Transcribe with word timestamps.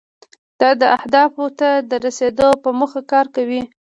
دا 0.59 0.69
اهدافو 0.97 1.45
ته 1.59 1.69
د 1.89 1.91
رسیدو 2.05 2.49
په 2.63 2.69
موخه 2.79 3.01
کار 3.11 3.25
کوي. 3.35 3.61